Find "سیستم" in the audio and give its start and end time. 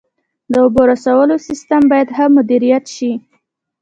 1.47-1.81